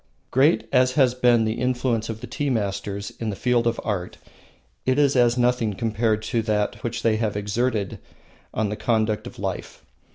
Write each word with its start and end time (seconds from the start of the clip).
Great 0.31 0.67
as 0.71 0.93
has 0.93 1.13
been 1.13 1.45
the 1.45 1.61
influence 1.61 2.09
of 2.09 2.21
the 2.21 2.25
tea 2.25 2.49
masters 2.49 3.11
in 3.19 3.29
the 3.29 3.35
field 3.35 3.67
of 3.67 3.79
art, 3.83 4.17
it 4.83 4.97
is 4.97 5.15
as 5.15 5.37
nothing 5.37 5.73
compared 5.75 6.23
to 6.23 6.41
that 6.41 6.83
which 6.83 7.03
they 7.03 7.17
have 7.17 7.37
exerted 7.37 7.99
on 8.51 8.69
the 8.69 8.75
conduct 8.75 9.27
of 9.27 9.37
life. 9.37 9.85